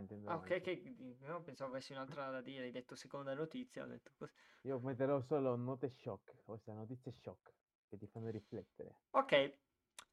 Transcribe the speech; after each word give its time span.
andiamo 0.00 0.28
Ah, 0.30 0.36
ok, 0.36 0.60
che 0.60 0.94
no, 1.20 1.42
pensavo 1.42 1.70
avessi 1.70 1.92
un'altra 1.92 2.30
da 2.30 2.40
dire, 2.40 2.64
hai 2.64 2.70
detto 2.70 2.94
seconda 2.94 3.34
notizia, 3.34 3.84
ho 3.84 3.86
detto 3.86 4.12
cos- 4.16 4.32
Io 4.62 4.78
metterò 4.80 5.20
solo 5.20 5.56
note 5.56 5.88
shock, 5.88 6.42
ossia 6.46 6.74
notizie 6.74 7.12
shock, 7.12 7.52
che 7.88 7.96
ti 7.96 8.06
fanno 8.06 8.30
riflettere, 8.30 9.00
Ok. 9.10 9.58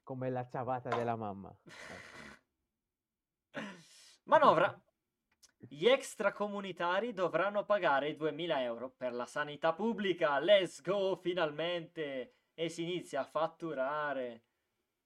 come 0.03 0.29
la 0.29 0.47
ciabatta 0.47 0.89
della 0.89 1.15
mamma. 1.15 1.55
Manovra. 4.25 4.79
Gli 5.59 5.87
extracomunitari 5.87 7.13
dovranno 7.13 7.65
pagare 7.65 8.15
2000 8.15 8.61
euro 8.61 8.89
per 8.91 9.11
la 9.13 9.25
sanità 9.25 9.73
pubblica. 9.73 10.37
Let's 10.39 10.81
go, 10.81 11.15
finalmente! 11.15 12.33
E 12.53 12.69
si 12.69 12.83
inizia 12.83 13.21
a 13.21 13.25
fatturare. 13.25 14.43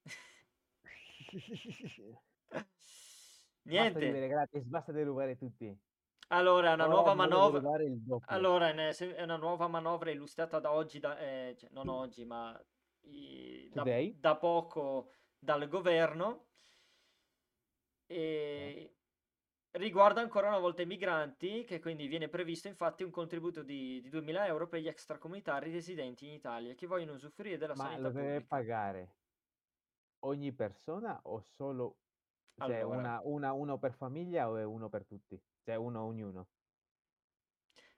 Basta 3.63 3.81
Niente. 3.81 3.99
vivere 3.99 4.27
gratis, 4.27 4.63
basta 4.63 4.91
derubare 4.91 5.37
tutti. 5.37 5.77
Allora, 6.29 6.73
una 6.73 6.87
nuova 6.87 7.13
manovra. 7.13 7.61
Allora, 8.25 8.69
è 8.69 9.21
una 9.21 9.37
nuova 9.37 9.67
manovra 9.67 10.11
illustrata 10.11 10.59
da 10.59 10.71
oggi, 10.71 10.99
da, 10.99 11.19
eh, 11.19 11.55
cioè, 11.57 11.69
non 11.71 11.89
oggi, 11.89 12.25
ma 12.25 12.59
i- 13.01 13.69
da, 13.71 13.83
da 14.17 14.37
poco 14.37 15.11
dal 15.37 15.67
governo. 15.67 16.45
E 18.07 18.95
riguarda 19.71 20.21
ancora 20.21 20.47
una 20.49 20.59
volta 20.59 20.81
i 20.81 20.85
migranti, 20.85 21.63
che 21.63 21.79
quindi 21.79 22.07
viene 22.07 22.27
previsto 22.27 22.67
infatti 22.67 23.03
un 23.03 23.11
contributo 23.11 23.63
di, 23.63 24.01
di 24.01 24.09
2000 24.09 24.45
euro 24.47 24.67
per 24.67 24.81
gli 24.81 24.87
extracomunitari 24.87 25.71
residenti 25.71 26.25
in 26.25 26.33
Italia 26.33 26.73
che 26.73 26.87
vogliono 26.87 27.13
usufruire 27.13 27.57
della 27.57 27.75
Ma 27.75 27.83
sanità 27.83 28.01
lo 28.01 28.11
deve 28.11 28.45
pagare 28.45 29.15
ogni 30.19 30.53
persona 30.53 31.19
o 31.23 31.39
solo, 31.39 31.99
cioè 32.57 32.79
Allora, 32.81 32.97
una, 32.97 33.21
una- 33.23 33.53
uno 33.53 33.77
per 33.77 33.93
famiglia 33.93 34.49
o 34.49 34.57
è 34.57 34.63
uno 34.63 34.89
per 34.89 35.05
tutti? 35.05 35.39
Cioè 35.63 35.75
uno 35.75 36.01
ognuno? 36.03 36.47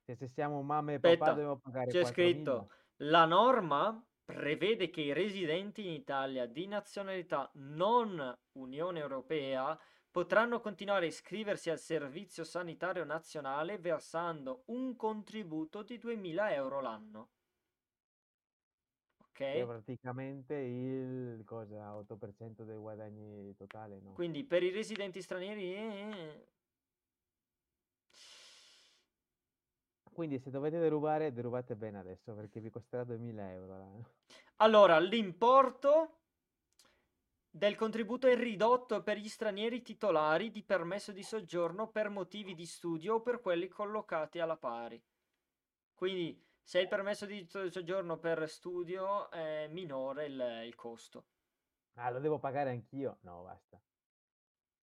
Cioè, 0.06 0.16
se 0.16 0.28
siamo 0.28 0.62
mamma 0.62 0.94
e 0.94 1.00
papà 1.00 1.12
aspetta, 1.12 1.32
dobbiamo 1.32 1.58
pagare 1.60 1.92
c'è 1.92 2.02
4.000? 2.02 2.06
scritto, 2.06 2.72
la 2.98 3.26
norma 3.26 4.06
prevede 4.26 4.90
che 4.90 5.02
i 5.02 5.14
residenti 5.14 5.86
in 5.86 5.94
Italia 5.94 6.46
di 6.46 6.68
nazionalità 6.68 7.50
non 7.56 8.38
Unione 8.54 9.00
Europea 9.00 9.78
potranno 10.12 10.60
continuare 10.60 11.06
a 11.06 11.10
iscriversi 11.10 11.70
al 11.70 11.80
Servizio 11.80 12.44
Sanitario 12.44 13.04
Nazionale 13.04 13.80
versando 13.80 14.64
un 14.68 14.96
contributo 14.96 15.84
di 15.84 15.98
2000 15.98 16.54
euro 16.54 16.82
l'anno. 16.82 17.30
Che 19.34 19.54
è 19.54 19.66
praticamente 19.66 20.54
il 20.54 21.44
cosa, 21.44 21.98
8% 21.98 22.64
dei 22.64 22.78
guadagni 22.78 23.54
totali, 23.56 24.00
no? 24.00 24.14
Quindi 24.14 24.44
per 24.44 24.62
i 24.62 24.70
residenti 24.70 25.22
stranieri... 25.22 25.74
eh, 25.74 26.48
Quindi 30.14 30.38
se 30.38 30.52
dovete 30.52 30.78
derubare, 30.80 31.34
derubate 31.34 31.76
bene 31.76 31.98
adesso 31.98 32.34
perché 32.36 32.60
vi 32.60 32.70
costerà 32.70 33.04
2000 33.04 33.52
euro. 33.52 34.12
Allora, 34.58 35.00
l'importo 35.00 36.20
del 37.50 37.76
contributo 37.76 38.28
è 38.28 38.36
ridotto 38.36 39.02
per 39.02 39.18
gli 39.18 39.28
stranieri 39.28 39.82
titolari 39.82 40.52
di 40.52 40.64
permesso 40.64 41.12
di 41.12 41.24
soggiorno 41.24 41.90
per 41.90 42.10
motivi 42.10 42.54
di 42.54 42.66
studio 42.66 43.16
o 43.16 43.22
per 43.22 43.42
quelli 43.42 43.68
collocati 43.68 44.40
alla 44.40 44.56
pari. 44.56 45.02
Quindi, 45.94 46.40
se 46.64 46.80
il 46.80 46.88
permesso 46.88 47.26
di 47.26 47.46
so- 47.48 47.70
soggiorno 47.70 48.18
per 48.18 48.50
studio 48.50 49.30
è 49.30 49.68
minore 49.70 50.26
il, 50.26 50.62
il 50.66 50.76
costo. 50.76 51.26
Ah, 51.96 52.10
lo 52.12 52.20
devo 52.20 52.40
pagare 52.40 52.70
anch'io? 52.72 53.18
No, 53.22 53.44
basta. 53.44 53.80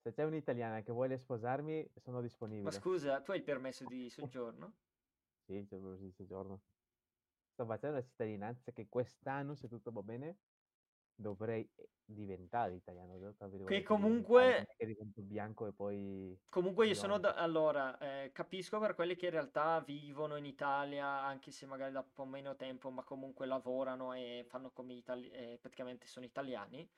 Se 0.02 0.12
c'è 0.12 0.24
un'italiana 0.24 0.82
che 0.82 0.92
vuole 0.92 1.18
sposarmi, 1.18 1.90
sono 1.96 2.20
Ma 2.20 2.22
disponibile. 2.22 2.70
scusa, 2.70 3.20
tu 3.22 3.32
hai 3.32 3.38
il 3.38 3.44
permesso 3.44 3.84
di 3.84 4.08
soggiorno? 4.10 4.72
Sì, 5.46 5.66
c'è 5.68 5.76
proprio 5.76 5.98
questo 5.98 6.24
giorno. 6.26 6.60
Sto 7.52 7.66
facendo 7.66 7.96
la 7.96 8.02
cittadinanza 8.02 8.72
che 8.72 8.88
quest'anno, 8.88 9.54
se 9.54 9.68
tutto 9.68 9.90
va 9.90 10.02
bene, 10.02 10.38
dovrei 11.14 11.68
eh, 11.74 11.90
diventare 12.04 12.74
italiano. 12.74 13.16
Che 13.64 13.82
comunque, 13.82 14.66
che 14.76 14.86
divento 14.86 15.22
bianco 15.22 15.66
e 15.66 15.72
poi 15.72 16.38
comunque 16.48 16.86
io 16.86 16.94
sono 16.94 17.18
da... 17.18 17.34
Allora, 17.34 17.98
eh, 17.98 18.32
capisco 18.32 18.78
per 18.78 18.94
quelli 18.94 19.16
che 19.16 19.26
in 19.26 19.32
realtà 19.32 19.80
vivono 19.80 20.36
in 20.36 20.44
Italia, 20.44 21.06
anche 21.06 21.50
se 21.50 21.66
magari 21.66 21.92
da 21.92 22.00
un 22.00 22.12
po' 22.12 22.24
meno 22.24 22.56
tempo, 22.56 22.90
ma 22.90 23.04
comunque 23.04 23.46
lavorano 23.46 24.12
e 24.12 24.44
fanno 24.48 24.70
come 24.70 24.94
itali- 24.94 25.30
eh, 25.30 25.58
praticamente 25.60 26.06
sono 26.06 26.24
italiani. 26.24 26.88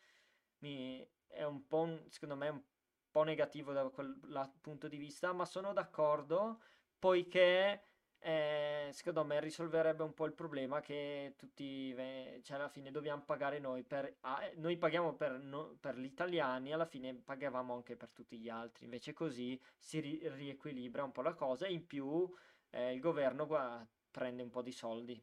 Mi, 0.58 1.06
è 1.26 1.44
un 1.44 1.66
po', 1.66 1.80
un- 1.80 2.04
secondo 2.08 2.36
me, 2.36 2.48
un 2.48 2.62
po' 3.10 3.22
negativo 3.24 3.72
da 3.72 3.88
quel 3.90 4.18
la- 4.24 4.50
punto 4.60 4.88
di 4.88 4.96
vista, 4.96 5.32
ma 5.32 5.44
sono 5.44 5.72
d'accordo 5.72 6.62
poiché 6.98 7.91
eh, 8.22 8.88
secondo 8.92 9.24
me 9.24 9.40
risolverebbe 9.40 10.02
un 10.02 10.14
po' 10.14 10.26
il 10.26 10.32
problema 10.34 10.80
che 10.80 11.34
tutti, 11.36 11.92
ve- 11.92 12.40
cioè 12.42 12.56
alla 12.56 12.68
fine 12.68 12.90
dobbiamo 12.90 13.22
pagare 13.24 13.58
noi 13.58 13.82
per, 13.84 14.16
ah, 14.20 14.44
eh, 14.44 14.54
noi 14.56 14.76
paghiamo 14.78 15.14
per, 15.14 15.38
no- 15.38 15.76
per 15.80 15.98
gli 15.98 16.04
italiani, 16.04 16.72
alla 16.72 16.86
fine 16.86 17.14
pagavamo 17.14 17.74
anche 17.74 17.96
per 17.96 18.10
tutti 18.10 18.38
gli 18.38 18.48
altri, 18.48 18.84
invece 18.84 19.12
così 19.12 19.60
si 19.78 20.00
ri- 20.00 20.28
riequilibra 20.28 21.04
un 21.04 21.12
po' 21.12 21.22
la 21.22 21.34
cosa 21.34 21.66
e 21.66 21.72
in 21.72 21.86
più 21.86 22.32
eh, 22.70 22.92
il 22.94 23.00
governo 23.00 23.46
gua- 23.46 23.86
prende 24.10 24.42
un 24.42 24.50
po' 24.50 24.62
di 24.62 24.72
soldi. 24.72 25.22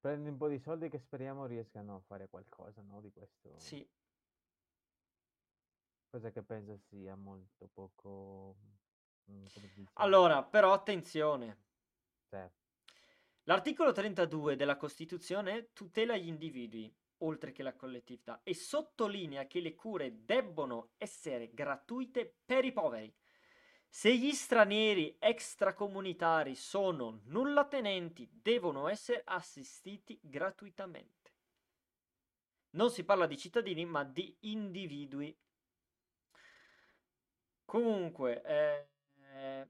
Prendi 0.00 0.28
un 0.28 0.36
po' 0.36 0.48
di 0.48 0.58
soldi 0.58 0.88
che 0.88 0.98
speriamo 0.98 1.46
riescano 1.46 1.94
a 1.96 2.00
fare 2.00 2.28
qualcosa, 2.28 2.82
no? 2.82 3.00
Di 3.00 3.10
questo. 3.12 3.56
Sì. 3.56 3.88
Cosa 6.10 6.30
che 6.30 6.42
penso 6.42 6.76
sia 6.76 7.16
molto 7.16 7.68
poco, 7.72 8.54
mm, 9.30 9.84
Allora, 9.94 10.42
però 10.42 10.72
attenzione. 10.72 11.58
cioè, 12.28 12.50
L'articolo 13.44 13.92
32 13.92 14.56
della 14.56 14.76
Costituzione 14.76 15.72
tutela 15.72 16.16
gli 16.16 16.28
individui, 16.28 16.94
oltre 17.18 17.50
che 17.52 17.62
la 17.62 17.74
collettività, 17.74 18.40
e 18.44 18.54
sottolinea 18.54 19.46
che 19.46 19.60
le 19.60 19.74
cure 19.74 20.24
debbono 20.24 20.92
essere 20.96 21.52
gratuite 21.52 22.38
per 22.44 22.64
i 22.64 22.72
poveri. 22.72 23.12
Se 23.88 24.16
gli 24.16 24.32
stranieri 24.32 25.16
extracomunitari 25.18 26.54
sono 26.54 27.20
nullatenenti, 27.24 28.28
devono 28.32 28.88
essere 28.88 29.22
assistiti 29.24 30.18
gratuitamente. 30.22 31.30
Non 32.70 32.90
si 32.90 33.04
parla 33.04 33.26
di 33.26 33.36
cittadini, 33.36 33.84
ma 33.84 34.02
di 34.02 34.34
individui. 34.40 35.36
Comunque, 37.64 38.42
eh, 38.44 38.91
eh, 39.32 39.68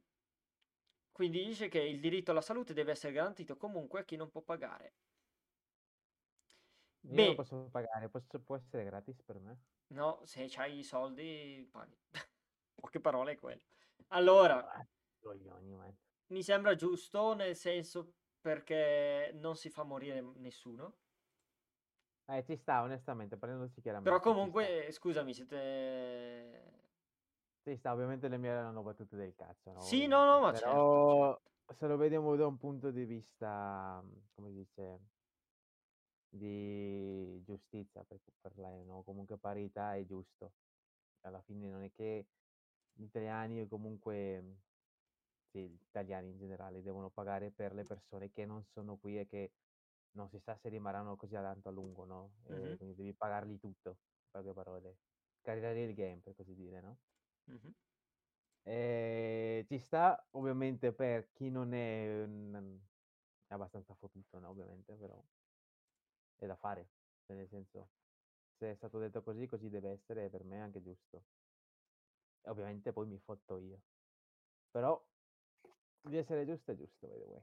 quindi 1.11 1.45
dice 1.45 1.69
che 1.69 1.79
il 1.81 2.01
diritto 2.01 2.33
alla 2.33 2.43
salute 2.43 2.75
deve 2.75 2.91
essere 2.91 3.13
garantito 3.15 3.57
comunque 3.57 4.01
a 4.01 4.05
chi 4.05 4.17
non 4.17 4.31
può 4.31 4.43
pagare. 4.43 4.97
io 7.11 7.25
non 7.25 7.35
Beh, 7.35 7.37
posso 7.37 7.69
pagare, 7.71 8.09
posso- 8.09 8.41
può 8.41 8.57
essere 8.57 8.85
gratis 8.85 9.23
per 9.23 9.39
me? 9.39 9.61
no, 9.89 10.23
se 10.25 10.47
c'hai 10.49 10.79
i 10.79 10.83
soldi, 10.85 11.69
paghi. 11.71 11.97
Poche 12.75 13.01
parole 13.01 13.33
è 13.33 13.39
quello. 13.39 13.63
Allora, 14.09 14.67
Ah, 14.75 14.85
mi 16.33 16.43
sembra 16.43 16.75
giusto, 16.75 17.33
nel 17.35 17.55
senso 17.57 18.15
perché 18.41 19.31
non 19.35 19.55
si 19.57 19.71
fa 19.71 19.85
morire 19.85 20.21
nessuno. 20.21 20.99
Eh, 22.27 22.43
ci 22.45 22.57
sta, 22.57 22.83
onestamente, 22.83 23.37
prendendosi 23.37 23.81
Però 24.01 24.19
chiaramente, 24.21 24.33
sta. 24.33 24.49
comunque, 24.51 24.89
scusami, 24.93 25.33
siete... 25.35 26.82
Ci 27.65 27.77
sta, 27.77 27.93
ovviamente 27.93 28.29
le 28.29 28.39
mie 28.39 28.51
erano 28.51 28.83
battute 28.83 29.15
del 29.17 29.35
cazzo, 29.35 29.73
no? 29.73 29.99
Sì, 29.99 30.07
no, 30.07 30.25
no, 30.25 30.41
ma 30.41 30.53
certo, 30.55 30.97
Però 30.97 31.37
certo. 31.37 31.41
se 31.79 31.87
lo 31.87 31.97
vediamo 31.97 32.35
da 32.37 32.47
un 32.47 32.57
punto 32.59 32.91
di 32.91 33.05
vista, 33.05 34.01
mm, 34.03 34.19
come 34.35 34.51
si 34.51 34.57
dice, 34.57 35.01
di 36.29 37.43
giustizia, 37.45 38.05
per, 38.05 38.21
per 38.41 38.57
lei, 38.59 38.85
no? 38.85 39.03
Comunque 39.03 39.39
parità 39.39 39.95
è 39.97 40.05
giusto. 40.05 40.55
Alla 41.21 41.43
fine 41.43 41.69
non 41.69 41.83
è 41.83 41.93
che 41.93 42.29
gli 42.93 43.05
italiani 43.05 43.61
o 43.63 43.69
comunque, 43.69 44.41
mm, 44.43 44.53
sì, 45.51 45.69
gli 45.69 45.83
italiani 45.89 46.31
in 46.31 46.39
generale 46.39 46.83
devono 46.83 47.11
pagare 47.11 47.51
per 47.53 47.75
le 47.75 47.85
persone 47.85 48.31
che 48.31 48.47
non 48.47 48.65
sono 48.65 48.97
qui 48.99 49.19
e 49.19 49.27
che 49.27 49.53
non 50.13 50.29
si 50.31 50.39
sa 50.41 50.57
se 50.57 50.69
rimarranno 50.69 51.17
così 51.17 51.35
tanto 51.35 51.69
a 51.69 51.73
lungo, 51.73 52.05
no? 52.05 52.35
Mhm, 52.49 52.77
quindi 52.77 52.95
devi 52.95 53.15
pagarli 53.15 53.59
tutto, 53.59 53.91
in 53.91 54.31
poche 54.31 54.53
parole. 54.55 54.99
Caricare 55.43 55.83
il 55.85 55.95
game, 55.95 56.21
per 56.23 56.35
così 56.35 56.55
dire, 56.55 56.81
no? 56.81 56.99
Mhm. 57.47 57.75
Ehm, 58.65 59.65
ci 59.67 59.79
sta 59.79 60.25
ovviamente 60.33 60.93
per 60.93 61.33
chi 61.33 61.51
non 61.51 61.73
è 61.75 62.23
un 62.23 62.81
è 63.53 63.55
abbastanza 63.55 63.95
fottuto, 63.95 64.39
no, 64.39 64.49
ovviamente, 64.49 64.95
però 64.95 65.23
è 66.39 66.47
da 66.47 66.57
fare. 66.57 66.89
Cioè, 67.27 67.37
nel 67.37 67.49
senso, 67.49 67.91
se 68.57 68.71
è 68.71 68.75
stato 68.75 68.99
detto 68.99 69.23
così, 69.23 69.47
così 69.47 69.69
deve 69.69 69.91
essere, 69.91 70.25
e 70.25 70.31
per 70.31 70.45
me 70.45 70.57
è 70.57 70.61
anche 70.61 70.81
giusto. 70.81 71.25
E 72.41 72.49
ovviamente 72.49 72.93
poi 72.93 73.07
mi 73.07 73.19
fotto 73.19 73.59
io. 73.59 73.83
Però 74.71 75.07
di 76.01 76.17
essere 76.17 76.47
giusto 76.47 76.73
è 76.73 76.77
giusto, 76.77 77.07
by 77.07 77.19
the 77.19 77.25
way. 77.25 77.43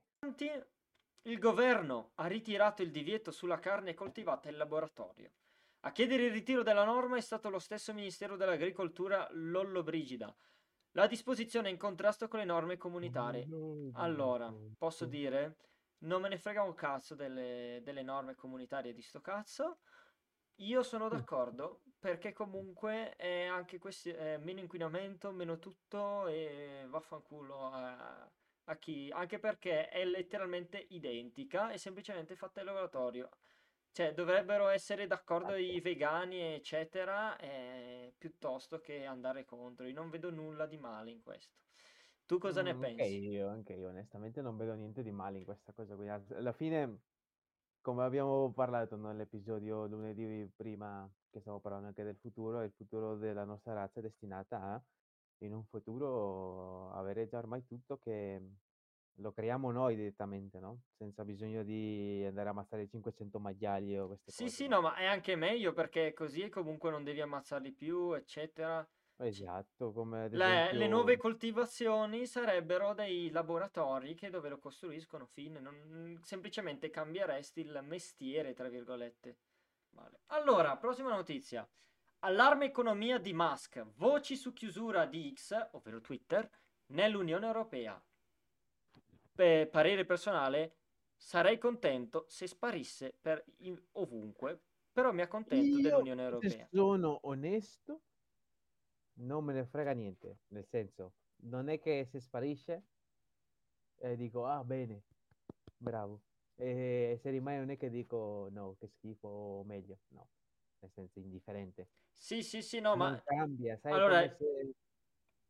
Il 1.23 1.37
governo 1.37 2.11
ha 2.15 2.25
ritirato 2.25 2.81
il 2.81 2.91
divieto 2.91 3.29
sulla 3.29 3.59
carne 3.59 3.93
coltivata 3.93 4.49
in 4.49 4.57
laboratorio. 4.57 5.31
A 5.81 5.91
chiedere 5.93 6.25
il 6.25 6.31
ritiro 6.33 6.61
della 6.61 6.83
norma 6.83 7.15
è 7.15 7.21
stato 7.21 7.49
lo 7.49 7.59
stesso 7.59 7.93
Ministero 7.93 8.35
dell'Agricoltura 8.35 9.27
Lollobrigida. 9.31 10.33
La 10.91 11.07
disposizione 11.07 11.69
è 11.69 11.71
in 11.71 11.77
contrasto 11.77 12.27
con 12.27 12.39
le 12.39 12.45
norme 12.45 12.75
comunitarie. 12.75 13.47
Allora, 13.93 14.53
posso 14.77 15.05
dire, 15.05 15.55
non 15.99 16.21
me 16.21 16.27
ne 16.27 16.37
frega 16.37 16.63
un 16.63 16.73
cazzo 16.73 17.15
delle, 17.15 17.79
delle 17.81 18.03
norme 18.03 18.35
comunitarie 18.35 18.93
di 18.93 19.01
sto 19.01 19.21
cazzo. 19.21 19.79
Io 20.55 20.83
sono 20.83 21.07
d'accordo 21.07 21.83
perché 21.97 22.33
comunque 22.33 23.15
è 23.15 23.45
anche 23.45 23.79
questo 23.79 24.09
è 24.09 24.37
meno 24.37 24.59
inquinamento, 24.59 25.31
meno 25.31 25.59
tutto 25.59 26.27
e 26.27 26.85
vaffanculo 26.89 27.71
a, 27.71 28.29
a 28.65 28.75
chi, 28.75 29.09
anche 29.13 29.39
perché 29.39 29.87
è 29.87 30.03
letteralmente 30.03 30.87
identica 30.89 31.71
e 31.71 31.77
semplicemente 31.77 32.35
fatta 32.35 32.59
in 32.59 32.65
laboratorio. 32.65 33.29
Cioè, 33.99 34.13
dovrebbero 34.13 34.69
essere 34.69 35.07
d'accordo 35.07 35.55
i 35.55 35.81
Esatto. 35.81 35.81
vegani, 35.81 36.39
eccetera, 36.39 37.35
eh, 37.35 38.15
piuttosto 38.17 38.79
che 38.79 39.03
andare 39.03 39.43
contro. 39.43 39.85
Io 39.85 39.93
non 39.93 40.09
vedo 40.09 40.29
nulla 40.31 40.67
di 40.67 40.77
male 40.77 41.11
in 41.11 41.21
questo. 41.21 41.57
Tu 42.25 42.37
cosa 42.37 42.61
ne 42.61 42.75
Mh, 42.75 42.83
anche 42.83 43.03
pensi? 43.03 43.19
io, 43.19 43.47
anche 43.49 43.73
io 43.73 43.89
onestamente 43.89 44.41
non 44.41 44.55
vedo 44.57 44.73
niente 44.73 45.03
di 45.03 45.11
male 45.11 45.37
in 45.39 45.43
questa 45.43 45.73
cosa 45.73 45.95
qui. 45.95 46.07
Anzi, 46.09 46.33
alla 46.33 46.53
fine, 46.53 47.01
come 47.81 48.03
abbiamo 48.03 48.51
parlato 48.53 48.95
nell'episodio 48.97 49.85
lunedì 49.87 50.49
prima, 50.55 51.11
che 51.29 51.41
stavo 51.41 51.59
parlando 51.59 51.87
anche 51.87 52.03
del 52.03 52.17
futuro, 52.17 52.63
il 52.63 52.71
futuro 52.71 53.17
della 53.17 53.43
nostra 53.43 53.73
razza 53.73 53.99
è 53.99 54.03
destinata 54.03 54.61
a, 54.61 54.83
in 55.39 55.53
un 55.53 55.65
futuro, 55.65 56.91
avere 56.93 57.27
già 57.27 57.37
ormai 57.39 57.65
tutto 57.65 57.97
che 57.99 58.41
lo 59.19 59.31
creiamo 59.31 59.71
noi 59.71 59.95
direttamente, 59.95 60.59
no? 60.59 60.81
Senza 60.97 61.23
bisogno 61.23 61.63
di 61.63 62.23
andare 62.25 62.47
a 62.47 62.51
ammazzare 62.51 62.87
500 62.87 63.39
maiali 63.39 63.97
o 63.97 64.07
queste 64.07 64.31
Sì, 64.31 64.43
cose, 64.43 64.55
sì, 64.55 64.67
no? 64.67 64.75
no, 64.75 64.81
ma 64.81 64.95
è 64.95 65.05
anche 65.05 65.35
meglio 65.35 65.73
perché 65.73 66.13
così 66.13 66.49
comunque 66.49 66.89
non 66.91 67.03
devi 67.03 67.21
ammazzarli 67.21 67.71
più, 67.71 68.13
eccetera. 68.13 68.87
Esatto, 69.21 69.91
come 69.91 70.29
Le, 70.29 70.71
le 70.71 70.87
nuove 70.87 71.13
esempio 71.13 71.17
coltivazioni 71.17 72.25
sarebbero 72.25 72.93
dei 72.93 73.29
laboratori 73.31 74.15
che 74.15 74.29
dove 74.29 74.47
lo 74.47 74.59
costruiscono, 74.59 75.25
fine. 75.25 75.59
Non, 75.59 76.19
semplicemente 76.23 76.89
cambieresti 76.89 77.59
il 77.59 77.79
mestiere, 77.83 78.53
tra 78.53 78.69
virgolette. 78.69 79.37
Vale. 79.89 80.21
Allora, 80.27 80.77
prossima 80.77 81.09
notizia. 81.09 81.69
Allarme 82.19 82.65
economia 82.65 83.17
di 83.17 83.33
Musk. 83.33 83.85
Voci 83.95 84.37
su 84.37 84.53
chiusura 84.53 85.05
di 85.05 85.33
X, 85.35 85.69
ovvero 85.71 85.99
Twitter, 85.99 86.49
nell'Unione 86.87 87.45
Europea. 87.45 88.01
Per 89.39 89.69
parere 89.69 90.03
personale, 90.03 90.75
sarei 91.15 91.57
contento 91.57 92.25
se 92.27 92.45
sparisse 92.45 93.15
per 93.21 93.41
in- 93.59 93.81
ovunque, 93.93 94.59
però 94.91 95.13
mi 95.13 95.21
accontento 95.21 95.77
io, 95.77 95.81
dell'Unione 95.81 96.23
se 96.23 96.27
Europea. 96.29 96.67
sono 96.69 97.19
onesto, 97.21 98.01
non 99.19 99.45
me 99.45 99.53
ne 99.53 99.63
frega 99.63 99.93
niente, 99.93 100.39
nel 100.49 100.65
senso, 100.65 101.13
non 101.43 101.69
è 101.69 101.79
che 101.79 102.05
se 102.11 102.19
sparisce 102.19 102.83
e 104.01 104.17
dico, 104.17 104.45
ah 104.45 104.61
bene, 104.65 105.03
bravo, 105.77 106.19
e 106.57 107.17
se 107.21 107.29
rimane 107.29 107.59
non 107.59 107.69
è 107.69 107.77
che 107.77 107.89
dico, 107.89 108.49
no, 108.51 108.75
che 108.77 108.89
schifo, 108.89 109.29
o 109.29 109.63
meglio, 109.63 109.99
no, 110.09 110.27
nel 110.79 110.91
senso 110.91 111.19
indifferente, 111.19 111.87
Sì, 112.13 112.43
sì, 112.43 112.61
sì, 112.61 112.81
no, 112.81 112.95
non 112.95 112.97
ma 113.11 113.23
cambia, 113.23 113.77
sai, 113.77 113.93
allora, 113.93 114.35
se... 114.35 114.73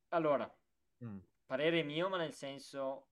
allora, 0.09 0.55
Mm, 1.03 1.17
parere 1.47 1.81
mio, 1.81 2.07
ma 2.07 2.17
nel 2.17 2.33
senso 2.33 3.07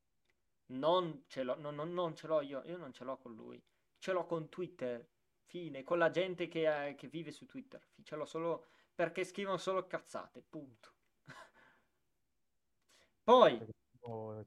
non 0.68 1.24
ce 1.28 1.44
l'ho, 1.44 1.56
non, 1.60 1.76
non- 1.76 1.94
non 1.94 2.16
ce 2.16 2.28
l'ho 2.28 2.42
io, 2.42 2.64
io 2.66 2.78
non 2.78 2.94
ce 2.94 3.04
l'ho 3.04 3.18
con 3.18 3.34
lui, 3.34 3.62
ce 3.98 4.12
l'ho 4.12 4.26
con 4.26 4.50
Twitter, 4.50 5.08
fine, 5.46 5.84
con 5.84 5.98
la 5.98 6.10
gente 6.10 6.48
che, 6.48 6.88
eh, 6.88 6.96
che 6.96 7.08
vive 7.08 7.32
su 7.32 7.46
Twitter, 7.46 7.86
ce 8.04 8.16
l'ho 8.16 8.26
solo 8.26 8.66
perché 8.94 9.24
scrivono 9.24 9.58
solo 9.58 9.86
cazzate, 9.86 10.42
punto. 10.42 10.94
Poi, 13.24 13.64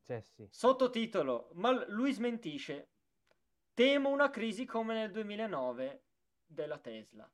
cessi. 0.03 0.49
sottotitolo, 0.51 1.51
ma 1.55 1.87
lui 1.89 2.13
smentisce, 2.13 2.91
temo 3.75 4.09
una 4.09 4.29
crisi 4.31 4.65
come 4.65 4.95
nel 4.95 5.13
2009 5.13 6.05
della 6.45 6.79
Tesla. 6.79 7.31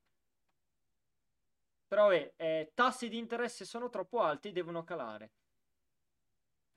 Però 1.88 2.12
eh, 2.12 2.34
eh, 2.36 2.72
tassi 2.74 3.08
di 3.08 3.16
interesse 3.16 3.64
sono 3.64 3.88
troppo 3.88 4.20
alti, 4.20 4.52
devono 4.52 4.84
calare. 4.84 5.32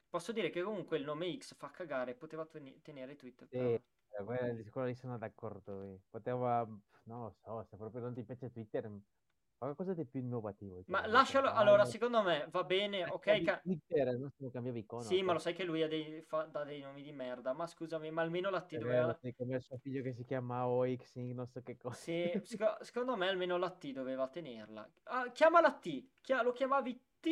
Posso 0.10 0.32
dire 0.32 0.50
che 0.50 0.62
comunque 0.64 0.98
il 0.98 1.04
nome 1.04 1.38
X 1.38 1.56
fa 1.56 1.70
cagare, 1.72 2.16
poteva 2.16 2.46
tenere 2.82 3.16
Twitter 3.16 3.48
Sì, 3.50 3.56
per... 3.56 3.80
eh, 3.80 4.64
di 4.64 4.70
quello 4.70 4.88
lì 4.88 4.96
sono 4.96 5.18
d'accordo, 5.18 5.82
eh. 5.82 6.00
poteva, 6.10 6.64
non 7.04 7.22
lo 7.24 7.32
so, 7.32 7.64
se 7.64 7.78
proprio 7.78 8.02
non 8.02 8.14
ti 8.14 8.24
piace 8.24 8.52
Twitter, 8.52 8.92
qualcosa 9.58 9.94
di 9.94 10.06
più 10.06 10.20
innovativo, 10.20 10.84
Ma 10.88 11.06
cioè, 11.06 11.08
lascialo, 11.08 11.50
senso, 11.50 11.54
allora, 11.54 11.86
secondo 11.86 12.22
me 12.22 12.48
va 12.50 12.64
bene, 12.66 13.06
ok, 13.06 13.24
cambiavi 13.24 13.42
ca- 13.42 13.64
Twitter, 13.64 14.08
al 14.08 14.20
massimo 14.20 14.50
cambiavi 14.52 14.80
icono, 14.80 15.14
sì, 15.14 15.22
ma 15.24 15.32
ok? 15.32 15.34
lo 15.34 15.40
sai 15.40 15.54
che 15.56 15.64
lui 15.64 15.82
ha 15.82 15.88
dei, 15.88 16.22
fa- 16.22 16.44
dà 16.46 16.64
dei 16.64 16.82
nomi 16.82 17.02
di 17.02 17.12
merda, 17.12 17.54
ma 17.54 17.66
scusami, 17.66 18.12
ma 18.12 18.22
almeno 18.22 18.50
la 18.52 18.64
T 18.66 18.78
doveva... 18.78 19.20
come 19.36 19.56
il 19.58 19.62
suo 19.62 19.78
figlio 19.78 20.02
che 20.04 20.14
si 20.14 20.24
chiama 20.26 20.68
OX, 20.68 21.16
non 21.16 21.48
so 21.48 21.62
che 21.62 21.78
cosa. 21.78 21.98
Sì, 22.02 22.40
seco- 22.44 22.78
secondo 22.84 23.16
me 23.18 23.28
almeno 23.28 23.58
la 23.58 23.76
T 23.76 23.92
doveva 23.92 24.30
tenerla. 24.30 24.90
Ah, 25.04 25.32
chiamala 25.32 25.78
T, 25.80 26.12
Chia- 26.22 26.44
lo 26.44 26.52
chiamavi 26.54 27.18
T, 27.20 27.30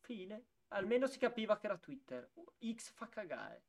fine. 0.00 0.46
Almeno 0.68 1.06
si 1.06 1.18
capiva 1.18 1.58
che 1.58 1.66
era 1.66 1.78
Twitter. 1.78 2.30
X 2.60 2.90
fa 2.90 3.08
cagare. 3.08 3.67